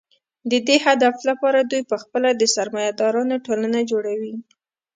[0.51, 4.33] د دې هدف لپاره دوی په خپله د سرمایه دارانو ټولنه جوړوي